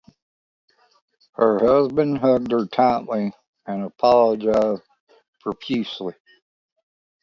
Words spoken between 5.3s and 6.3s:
profusely.